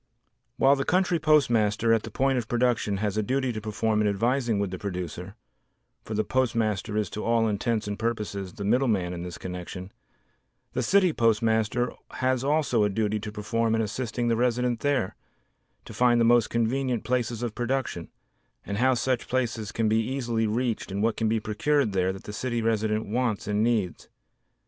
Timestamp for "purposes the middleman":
7.99-9.13